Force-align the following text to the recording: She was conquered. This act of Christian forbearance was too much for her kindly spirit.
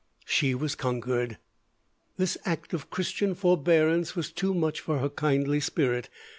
She 0.25 0.55
was 0.55 0.73
conquered. 0.73 1.37
This 2.17 2.35
act 2.43 2.73
of 2.73 2.89
Christian 2.89 3.35
forbearance 3.35 4.15
was 4.15 4.31
too 4.31 4.55
much 4.55 4.79
for 4.79 4.97
her 4.97 5.09
kindly 5.09 5.59
spirit. 5.59 6.09